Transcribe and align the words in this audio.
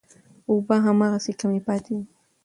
اوبه 0.49 0.75
هماغسې 0.87 1.31
کمې 1.39 1.61
پاتې 1.67 1.91
دي. 1.97 2.05